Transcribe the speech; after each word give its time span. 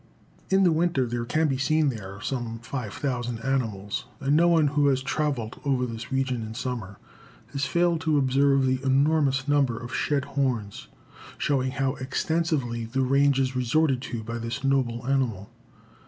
In 0.49 0.63
the 0.63 0.71
winter 0.71 1.05
there 1.05 1.25
can 1.25 1.47
be 1.47 1.59
seen 1.59 1.89
there 1.89 2.19
some 2.23 2.57
5,000 2.57 3.37
animals, 3.45 4.05
and 4.19 4.35
no 4.35 4.47
one 4.47 4.69
who 4.69 4.87
has 4.87 5.03
traveled 5.03 5.59
over 5.63 5.85
this 5.85 6.11
region 6.11 6.41
in 6.41 6.55
summer 6.55 6.97
has 7.53 7.67
failed 7.67 8.01
to 8.01 8.17
observe 8.17 8.65
the 8.65 8.83
enormous 8.83 9.47
number 9.47 9.77
of 9.77 9.93
shed 9.93 10.25
horns, 10.25 10.87
showing 11.37 11.69
how 11.69 11.93
extensively 11.97 12.85
the 12.85 13.03
range 13.03 13.39
is 13.39 13.55
resorted 13.55 14.01
to 14.01 14.23
by 14.23 14.39
this 14.39 14.63
noble 14.63 15.05
animal. 15.05 15.51